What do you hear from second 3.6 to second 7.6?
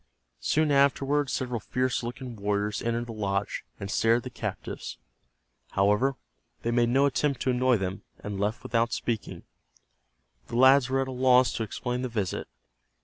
and stared at the captives. However, they made no attempt to